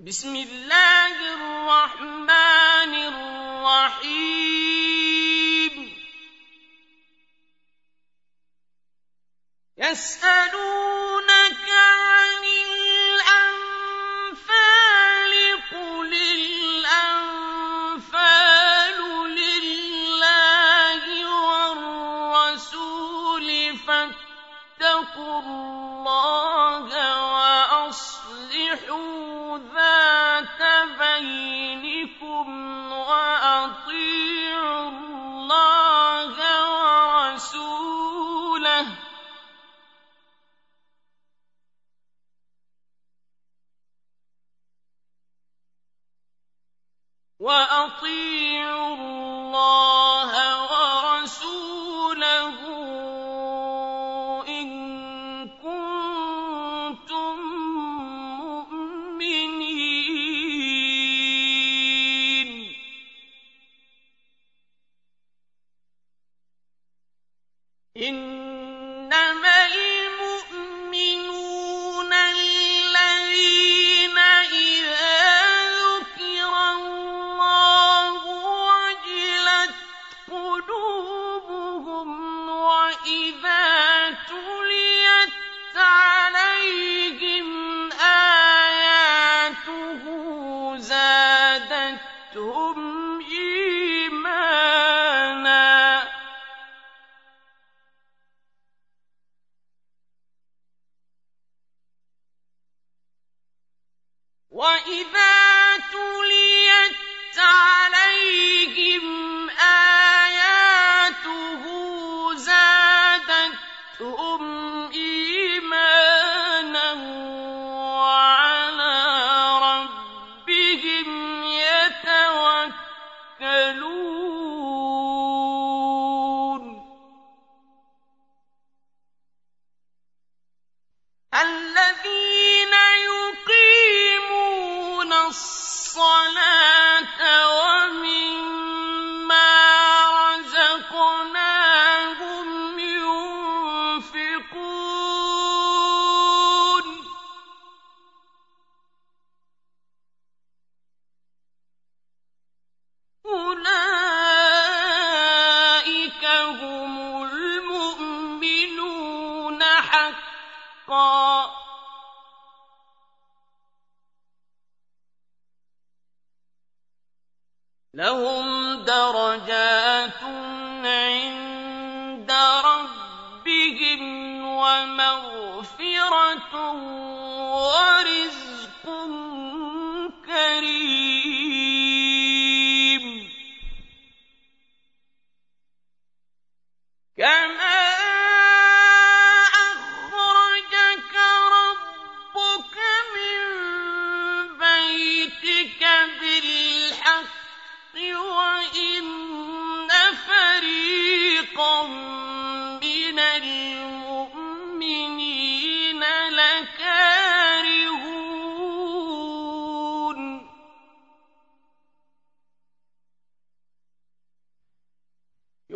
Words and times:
بسم 0.00 0.36
الله 0.36 1.16
الرحمن 1.34 2.47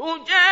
يُجَادِلُونَكَ 0.03 0.52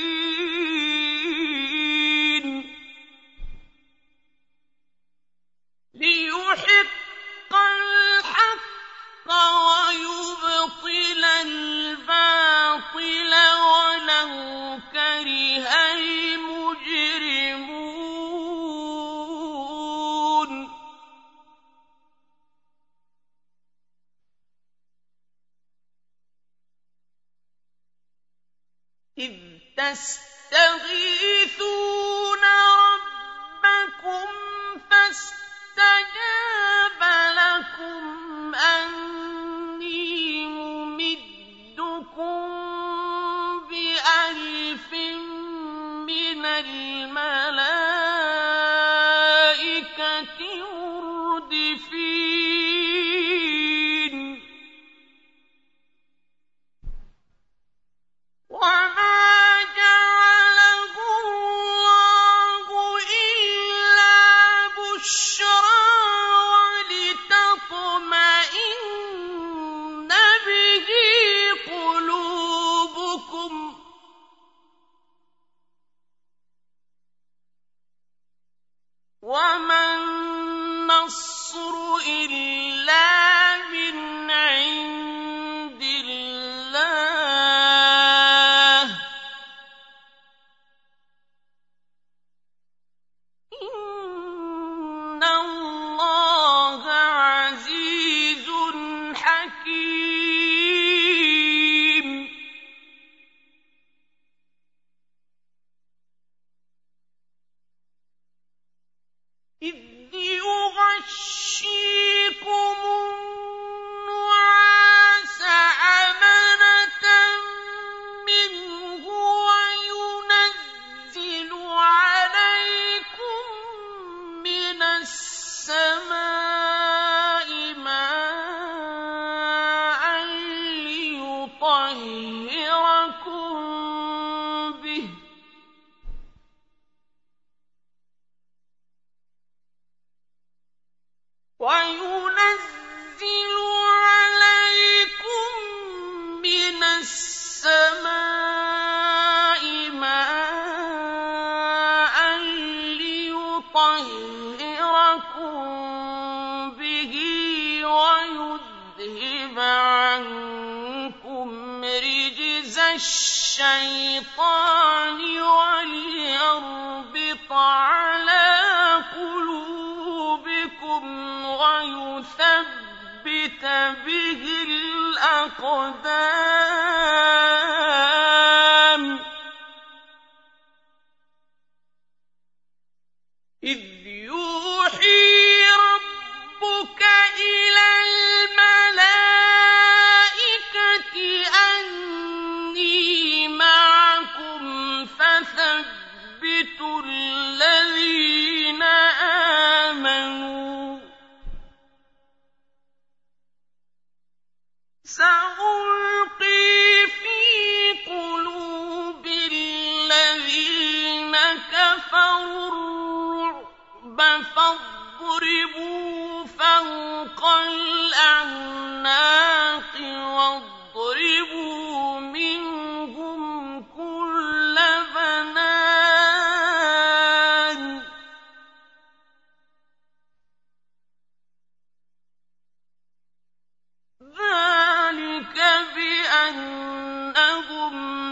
تَسْتَغِيثُونَ 29.81 30.21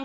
بِأَنَّهُمْ 0.00 0.04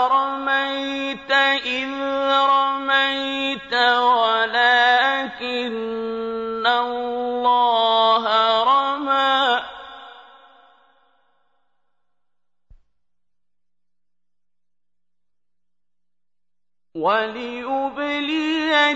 وليبلي 17.07 18.91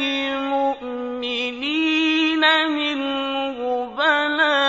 المؤمنين 0.81 1.63
منه 2.69 3.57
بلاء 3.97 4.60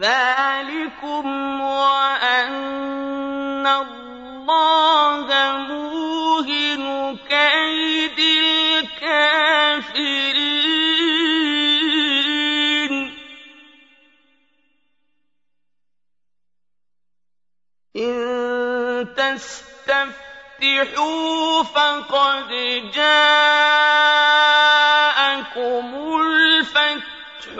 ذلكم 0.00 1.60
وأن 1.60 3.66
الله 3.66 5.26
موهن 5.68 7.16
كيد 7.28 8.18
الكافرين 8.98 10.52
إن 17.96 19.14
تستفتحوا 19.16 20.12
فقد 21.62 22.48
جاءكم 22.94 23.82
الفتح 26.20 27.11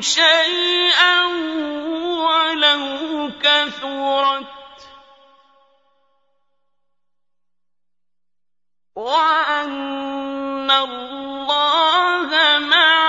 شيئا 0.00 1.26
ولو 2.26 3.30
كثرت. 3.42 4.46
وأن 8.96 10.70
الله 10.70 12.58
مع 12.58 13.05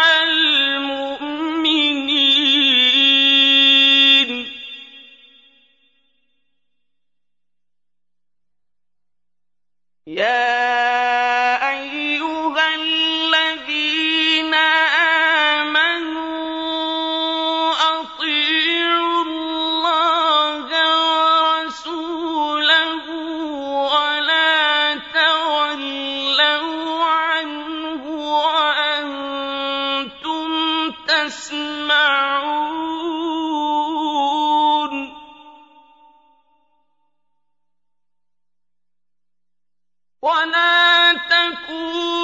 ولا 40.27 41.13
تكونوا 41.13 42.16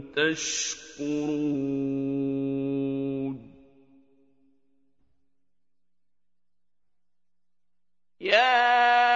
تشكرون. 0.01 1.49
يا 8.21 9.09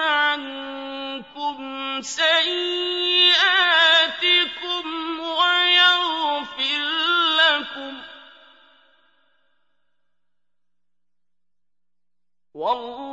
عنكم 0.00 1.58
سيئاتكم 2.02 2.38
ويغفر 5.20 6.82
لكم. 7.38 8.02
والله 12.54 13.07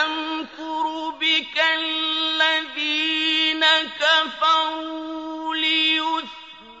يمكر 0.00 1.10
بك 1.20 1.56
الذين 1.78 3.64
كفروا 4.00 5.54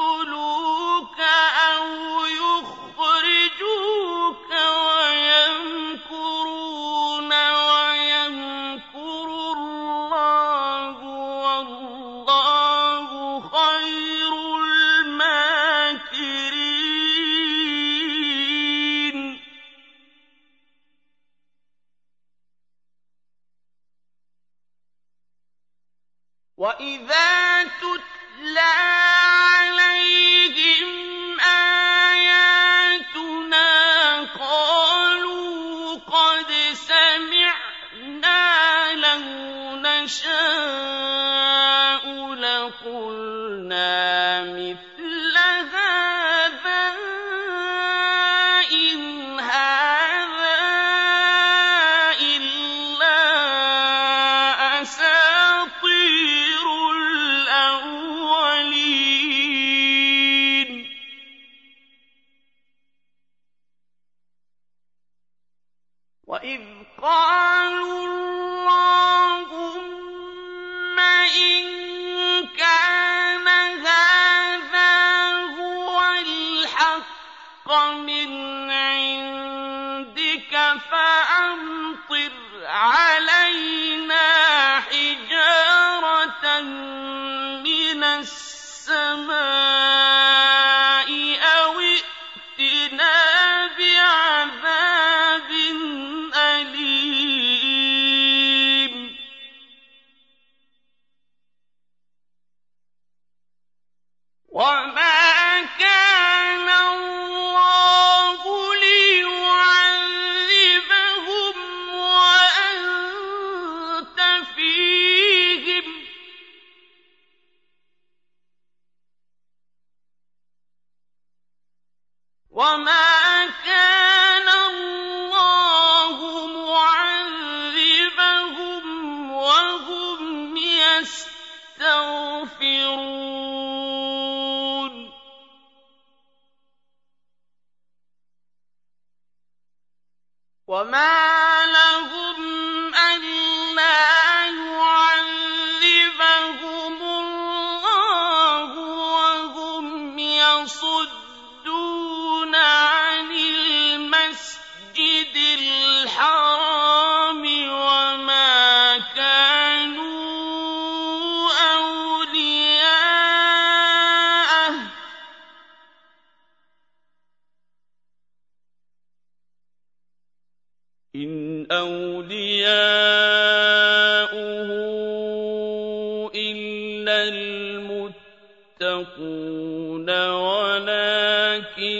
المتقون 178.81 180.09
ولكن 180.31 181.93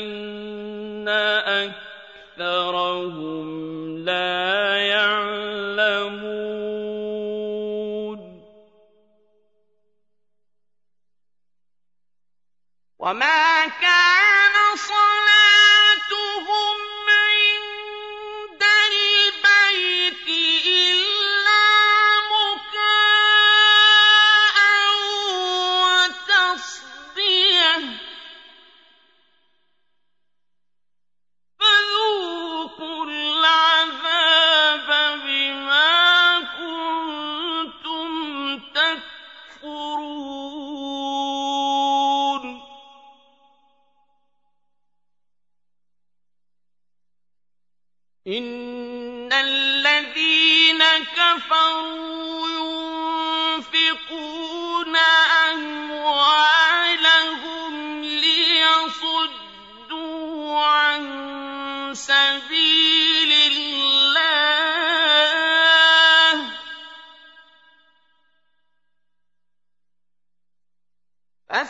أكثر 1.08 1.83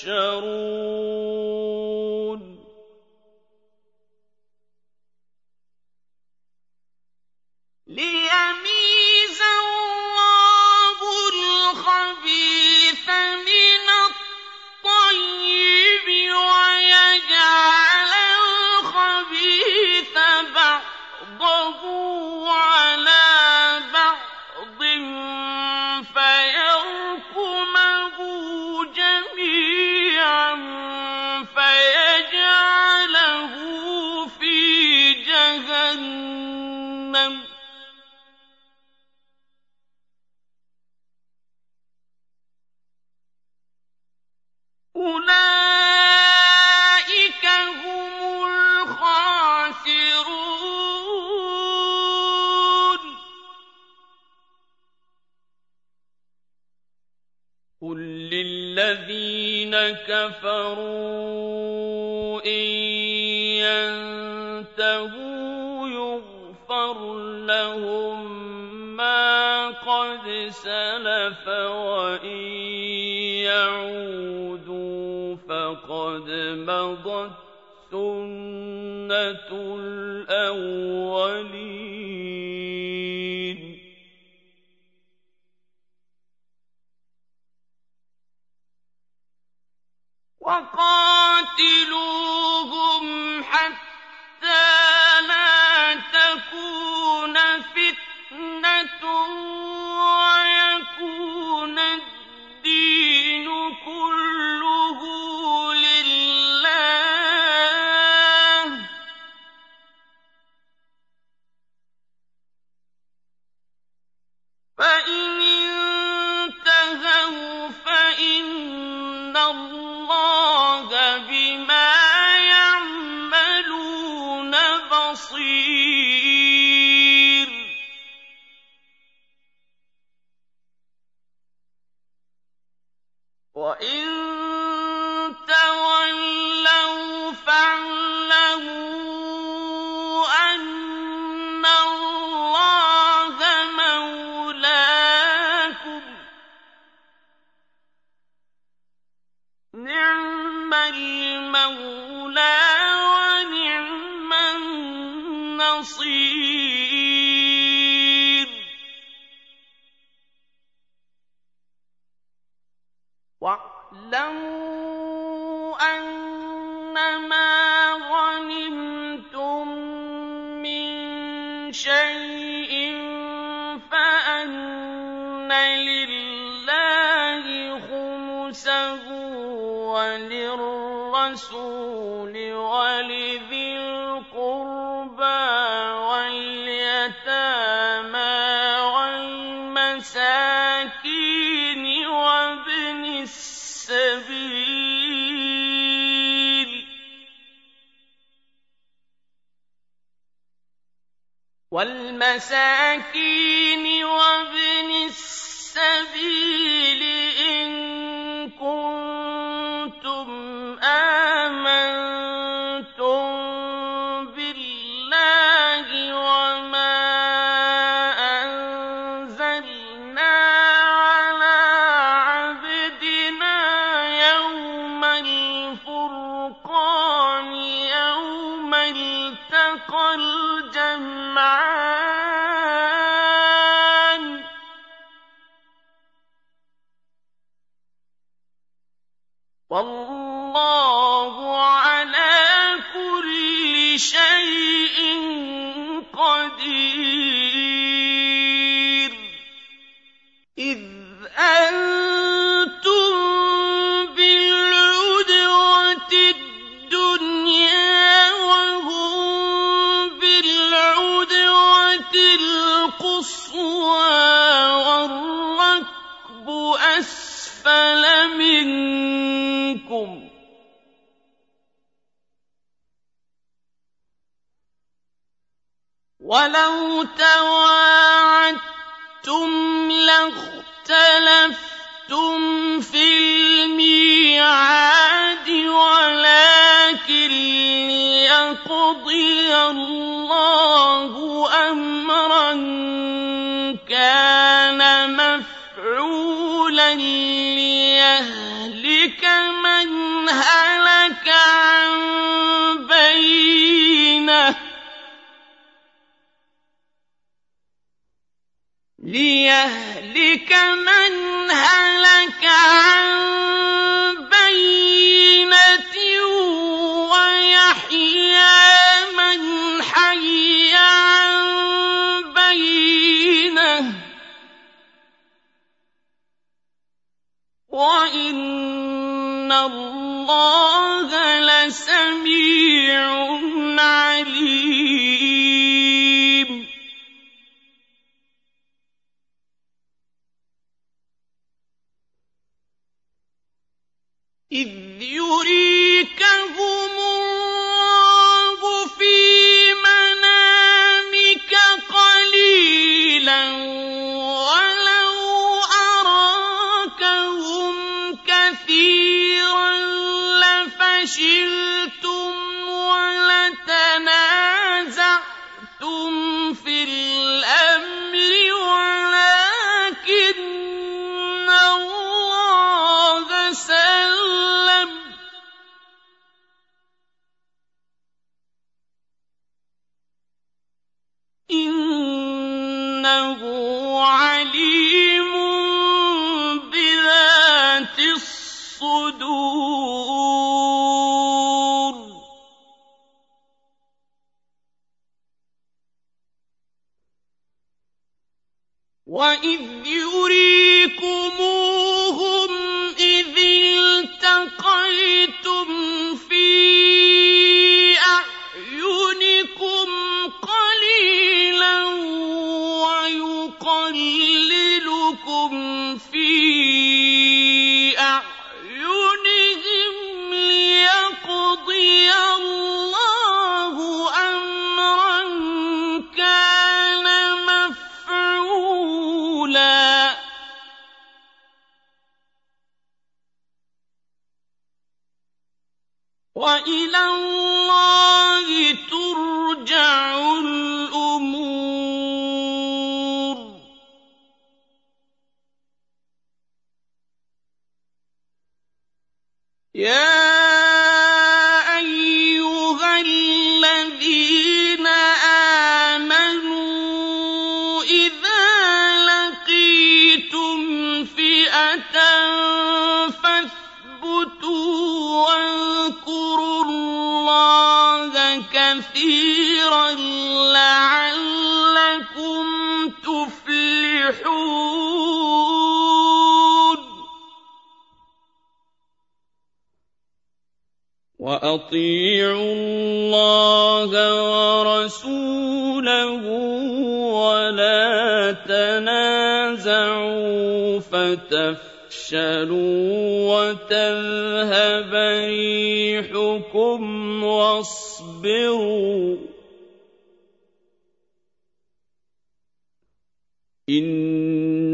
تُحْشَرُونَ 0.00 1.09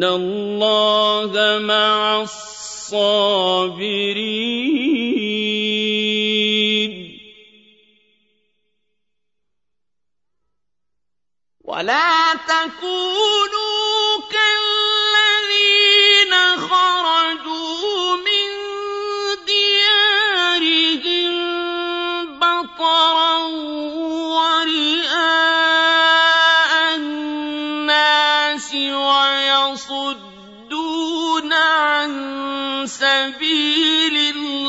اللَّهَ 0.07 1.59
مَعَ 1.59 2.23
الصَّابِرِينَ 2.23 3.77
سَبِيلِ 33.01 34.17
اللَّهِ 34.17 34.63
ۗ. 34.63 34.66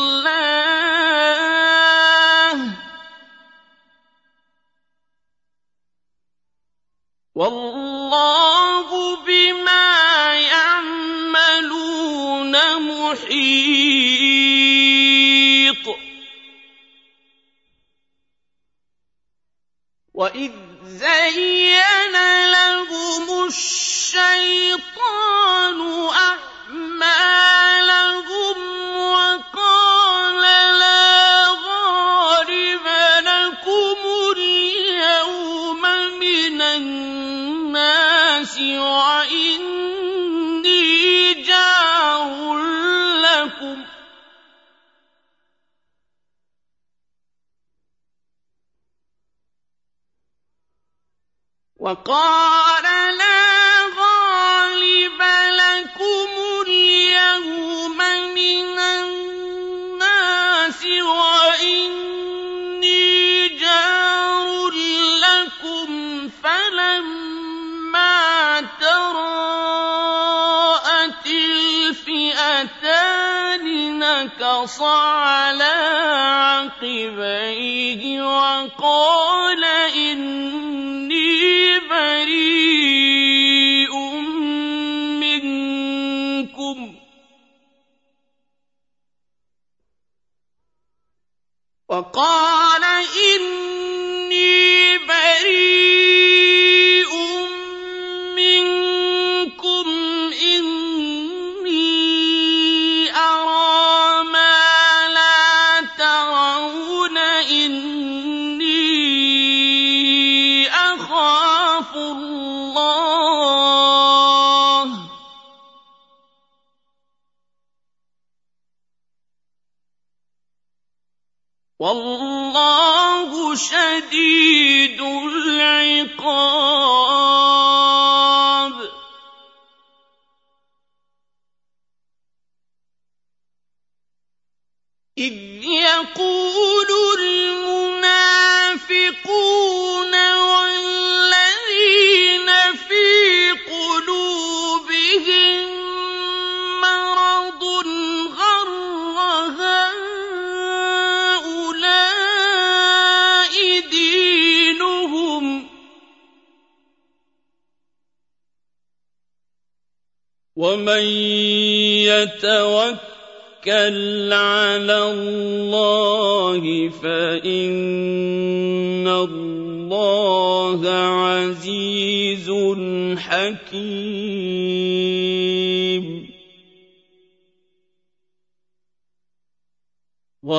وَقَالَ 78.97 79.63
إِنِّي 79.95 80.66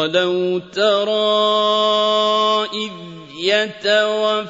ولو 0.09 0.61
ترى 0.73 2.65
إذ 2.73 2.93
يتوفى 3.45 4.49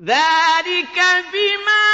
ذلك 0.00 0.98
بما 1.32 1.85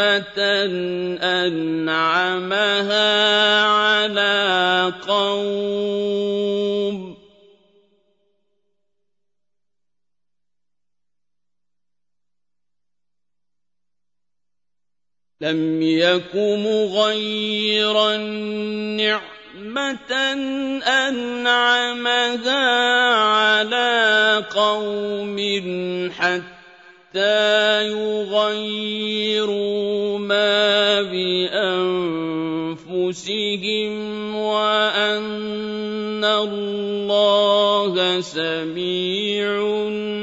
نعمة 0.00 0.38
أنعمها 1.22 3.10
على 3.64 4.92
قوم 5.08 6.30
لم 15.40 15.82
يك 15.82 16.34
مغيرا 16.36 18.16
نعمة 18.96 20.12
أنعمها 20.82 22.64
على 23.14 24.44
قوم 24.50 25.38
حتى 26.18 27.88
يغيروا 27.88 29.79
بأنفسهم 33.10 34.34
وأن 34.36 36.24
الله 36.24 38.20
سميع 38.20 39.50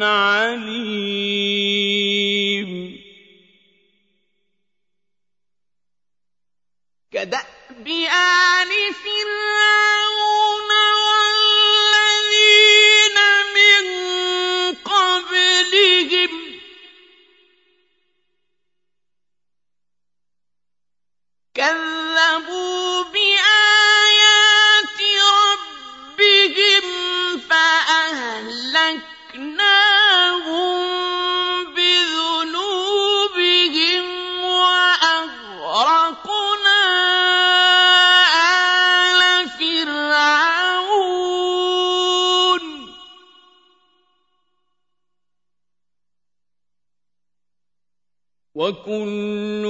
عليم. 0.06 0.78
كدأب 7.12 7.88
آل 7.88 8.72
فرعون 8.94 9.17
وكل 48.68 49.64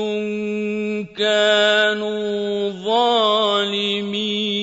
كانوا 1.18 2.70
ظالمين. 2.70 4.57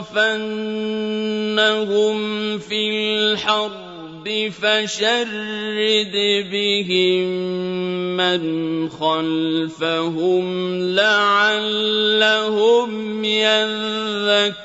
تثقفنهم 0.00 0.58
في 2.58 2.90
الحرب 2.90 4.50
فشرد 4.50 6.14
بهم 6.52 7.26
من 8.16 8.40
خلفهم 8.88 10.46
لعلهم 10.94 12.14
يذكرون. 13.24 14.60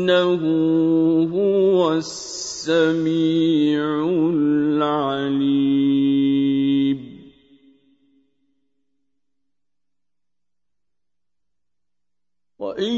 إنه 0.00 0.40
هو 1.28 1.92
السميع 1.92 3.84
العليم. 4.80 5.50
وإن 12.58 12.94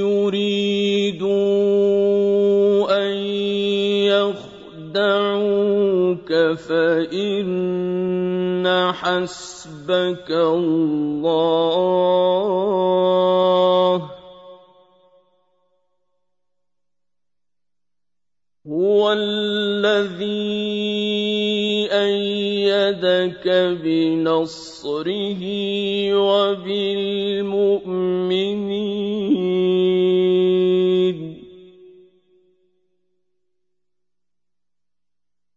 يريدوا 0.00 1.28
أن 3.04 3.12
يخدعوك 4.88 5.50
فإن 6.56 7.80
حسبك 8.92 10.30
الله 10.30 10.79
الَّذِي 20.00 21.88
أَيَّدَكَ 21.92 23.46
بِنَصْرِهِ 23.84 25.42
وَبِالْمُؤْمِنِينَ 26.16 27.50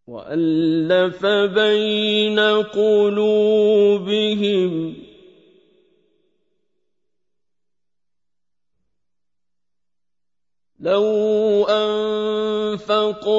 وَأَلَّفَ 0.08 1.26
بَيْنَ 1.56 2.40
قُلُوبِهِمْ 2.76 3.64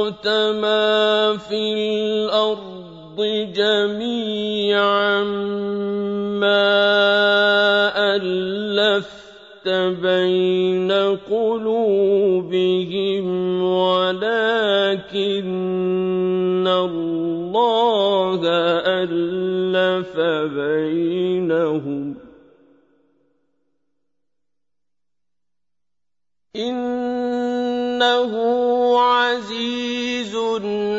أَلْقَتْ 0.05 0.29
مَا 0.61 1.37
فِي 1.37 1.75
الْأَرْضِ 1.75 3.17
جَمِيعًا 3.57 5.25
مَا 6.45 6.77
أَلَّفْتَ 8.17 9.69
بَيْنَ 10.03 10.93
قُلُوبِهِمْ 11.31 13.27
وَلَكِنَّ 13.65 14.29
اللَّهَ 16.69 18.41
أَلَّفَ 18.85 20.17
بَيْنَهُمْ. 20.53 22.14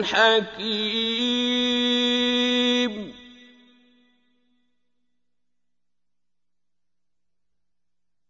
حكيم. 0.06 1.46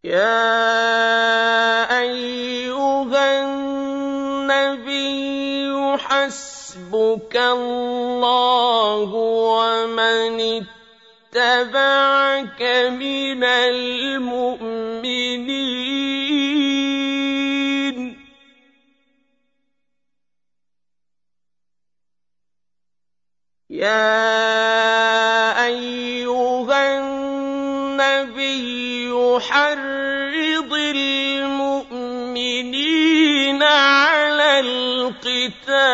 يا 0.03 0.69
أيها 1.99 3.43
النبي 3.43 4.86
حسبك 5.97 7.36
الله 7.38 9.09
ومن 9.49 10.63
اتبعك 11.34 12.61
من 12.91 13.43
المؤمنين. 13.43 14.55
القتال. 35.46 35.86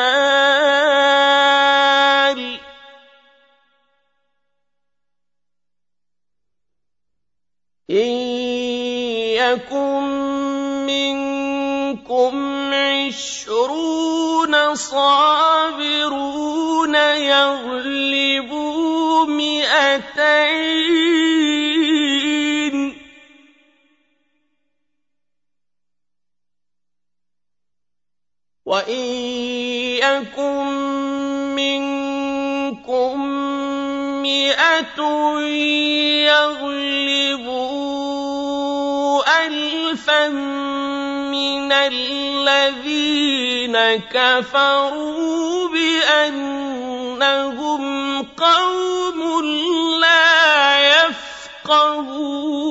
إن 7.90 8.12
يكن 9.36 10.04
منكم 10.88 12.36
عشرون 12.74 14.76
صابرون 14.76 16.96
يغلبوا 17.36 19.26
مئتين 19.26 21.11
وإن 28.92 29.08
يكن 30.04 30.68
منكم 31.56 33.16
مئة 34.22 35.00
يغلبوا 36.28 37.42
ألفا 39.46 40.28
من 41.32 41.72
الذين 41.72 42.06
كفروا 44.12 45.68
بأنهم 45.68 47.04
قوم 48.24 49.20
لا 50.02 50.80
يفقهون 50.96 52.71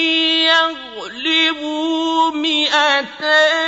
يغلبوا 1.51 2.31
مئتين. 2.31 3.61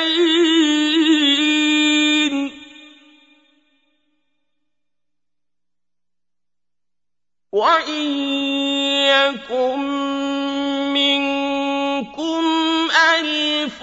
وإن 7.51 8.07
يكن 9.13 9.79
منكم 10.93 12.43
ألف 12.91 13.81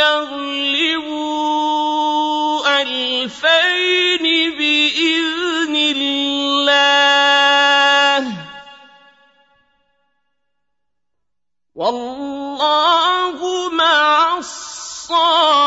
يغلبوا 0.00 1.22
ألفين 2.82 4.24
بإذن 4.58 5.76
الله. 5.76 7.02
والله 11.74 12.31
مع 13.72 14.38
الصابرين. 14.38 15.62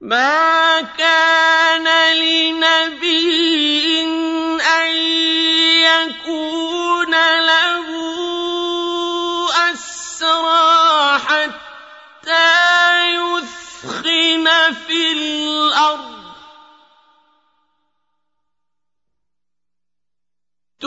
ما 0.00 0.80
كان 0.80 1.86
لنبي 2.16 4.02
أن 4.60 4.90
يكون 5.82 7.10
له 7.10 7.51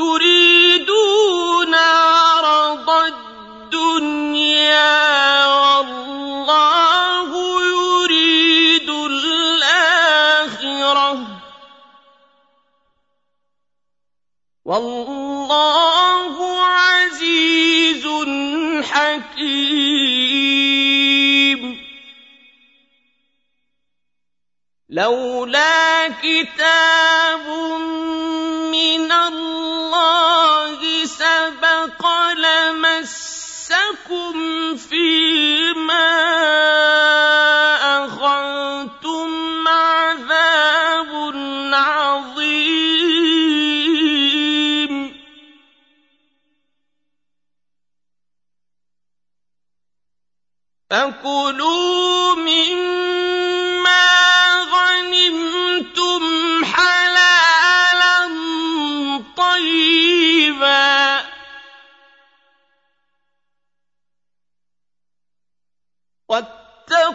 تريدون 0.05 1.73
عرض 1.75 2.89
الدنيا 2.89 4.65
والله 5.45 7.29
يريد 7.65 8.89
الآخرة. 8.89 9.97
والله 14.65 16.35
عزيز 16.61 18.05
حكيم. 18.83 20.35
لولا 24.89 26.07
كتاب 26.07 27.45
من 28.85 29.11
الله 29.11 31.05
سبق 31.05 32.01
لمسكم 32.37 33.55
فيما 34.77 36.11
أخذتم 38.05 39.67
عذاب 39.67 41.11
عظيم. 41.73 42.75
فكلوا 50.89 52.35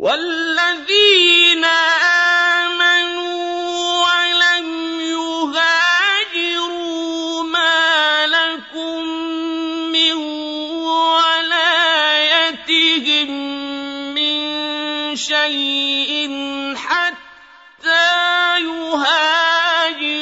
والذين 0.00 1.64
آمنوا 2.64 3.36
ولم 4.00 5.00
يهاجروا 5.12 6.62
ما 7.42 8.26
لكم 8.26 9.04
من 9.92 10.12
ولايتهم 11.20 12.10
من 14.14 14.36
شيء 15.16 16.12
حتى 16.76 18.16
يهاجروا. 18.60 20.20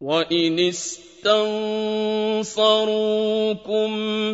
وإن 0.00 0.72
استنصروكم 1.20 2.64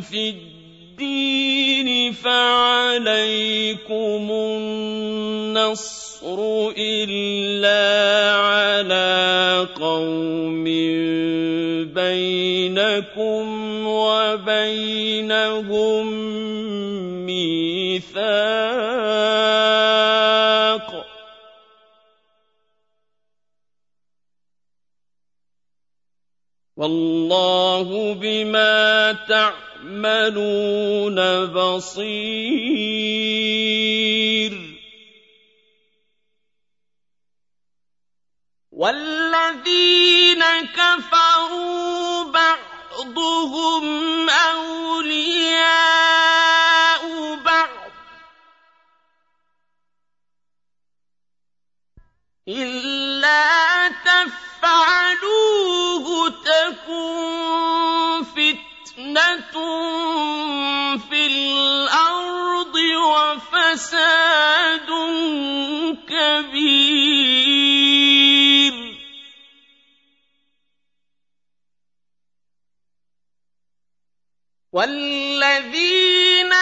في 0.01 0.29
الدين 0.29 2.13
فعليكم 2.13 3.91
النصر 4.31 6.39
إلا 6.79 8.35
على 8.37 9.67
قوم 9.81 10.65
بينكم 11.95 13.47
وبينهم 13.87 15.57
والله 26.77 28.15
بما 28.15 29.13
تعملون 29.29 31.17
بصير. 31.47 32.37
والذين 38.73 40.43
كفروا 40.75 42.25
بعضهم 42.25 43.85
أولياء 44.31 45.05
بعض. 47.45 47.91
إلا 52.49 53.89
تفعلوه 53.89 55.86
تكن 56.29 58.25
فتنة 58.25 59.55
في 60.99 61.27
الأرض 61.27 62.75
وفساد 63.07 64.07
كبير. 66.09 67.37
والذين 74.73 76.53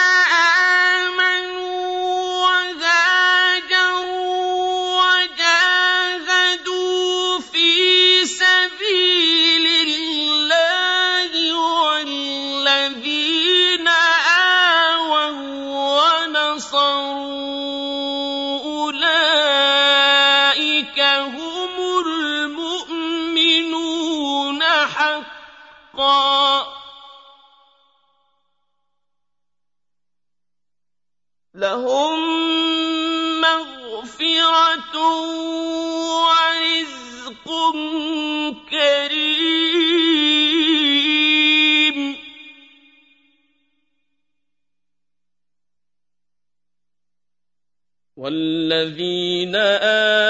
والذين 48.35 49.55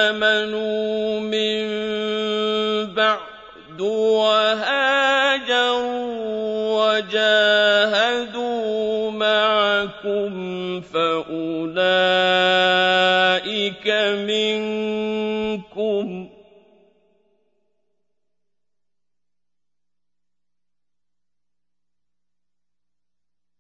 آمنوا 0.06 1.20
من 1.20 1.66
بعد 2.94 3.82
وهاجروا 3.82 4.86
وجاهدوا 6.98 8.32
معكم 9.12 10.82
فأولئك 10.82 11.88
منكم. 14.30 15.56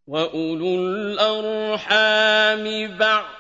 وأولو 0.08 0.76
الأرحام 0.76 2.64
بعضهم 2.98 3.35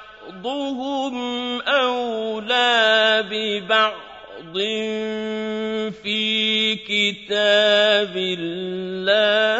ببعض 3.59 4.57
في 6.03 6.75
كتاب 6.75 8.17
الله. 8.17 9.55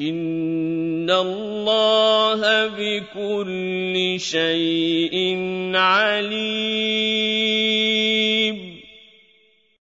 إن 0.00 1.10
الله 1.10 2.66
بكل 2.66 4.20
شيء 4.20 5.16
عليم 5.74 7.05